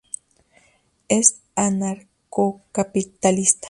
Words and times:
Es 1.09 1.43
anarcocapitalista. 1.53 3.59